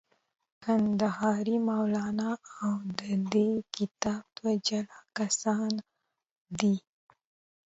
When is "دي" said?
6.59-6.75